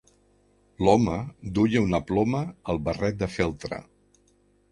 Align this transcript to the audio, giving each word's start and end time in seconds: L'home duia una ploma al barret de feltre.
L'home 0.85 1.17
duia 1.57 1.83
una 1.89 1.99
ploma 2.11 2.41
al 2.73 2.81
barret 2.87 3.19
de 3.21 3.31
feltre. 3.35 3.83